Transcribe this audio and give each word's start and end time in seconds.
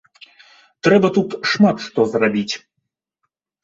Трэба 0.87 1.13
тут 1.19 1.37
шмат 1.53 1.77
што 1.87 2.09
зрабіць. 2.17 2.51